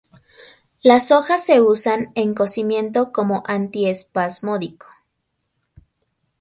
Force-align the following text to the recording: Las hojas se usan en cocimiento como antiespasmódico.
Las 0.81 1.11
hojas 1.11 1.45
se 1.45 1.61
usan 1.61 2.11
en 2.15 2.33
cocimiento 2.33 3.11
como 3.11 3.43
antiespasmódico. 3.45 4.87